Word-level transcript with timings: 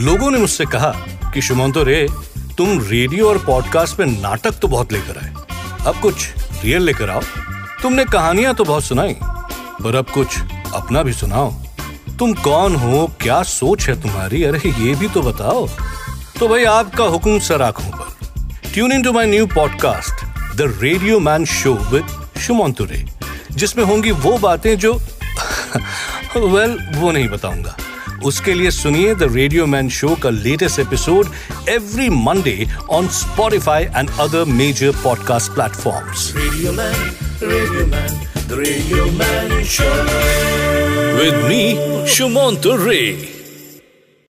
लोगों 0.00 0.30
ने 0.30 0.38
मुझसे 0.38 0.64
कहा 0.64 0.90
कि 1.34 1.42
शुमंतो 1.42 1.82
रे 1.82 2.06
तुम 2.58 2.80
रेडियो 2.80 3.28
और 3.28 3.38
पॉडकास्ट 3.38 3.98
में 4.00 4.06
नाटक 4.06 4.58
तो 4.58 4.68
बहुत 4.68 4.92
लेकर 4.92 5.18
आए। 5.18 5.32
अब 5.86 6.00
कुछ 6.02 6.28
रियल 6.64 6.82
लेकर 6.82 7.10
आओ। 7.10 7.20
तुमने 7.82 8.04
कहानियाँ 8.04 8.54
तो 8.54 8.64
बहुत 8.64 8.84
सुनाई 8.84 9.16
पर 9.82 9.96
अब 9.96 10.06
कुछ 10.14 10.38
अपना 10.74 11.02
भी 11.02 11.12
सुनाओ। 11.12 11.50
तुम 12.18 12.32
कौन 12.32 12.76
हो 12.76 13.06
क्या 13.20 13.42
सोच 13.42 13.88
है 13.88 14.00
तुम्हारी? 14.02 14.44
अरे 14.44 14.70
ये 14.70 14.94
भी 14.94 15.08
तो 15.08 15.22
बताओ। 15.22 15.68
तो 16.38 16.48
भाई 16.48 16.64
आपका 16.64 17.04
हुक्म 17.04 17.38
सर 17.38 17.62
आँखों 17.62 17.90
पर। 17.90 18.28
Tune 18.72 18.92
in 18.92 19.02
to 19.02 19.12
my 19.12 19.26
new 19.26 19.46
podcast 19.46 20.24
the 20.56 20.74
radio 20.82 21.20
man 21.20 21.44
show 21.44 21.74
with 21.74 22.40
Shumanto 22.40 22.84
Ray 22.84 23.04
जिसमें 23.52 23.84
होंगी 23.84 24.10
वो 24.10 24.38
बातें 24.38 24.78
जो 24.78 24.94
वेल 24.94 26.76
well, 26.76 26.96
वो 26.96 27.12
नहीं 27.12 27.28
बताऊँगा। 27.28 27.76
उसके 28.24 28.54
लिए 28.54 28.70
सुनिए 28.70 29.14
द 29.14 29.28
रेडियो 29.32 29.66
मैन 29.66 29.88
शो 29.88 30.14
का 30.14 30.30
latest 30.30 30.78
episode 30.78 31.28
every 31.68 32.08
Monday 32.08 32.66
on 32.90 33.08
Spotify 33.18 33.84
and 33.84 34.10
other 34.20 34.44
major 34.54 34.90
podcast 35.04 35.52
platforms 35.52 36.32
with 41.16 41.34
me 41.44 41.90
Radio 42.12 42.18
Man, 42.72 43.39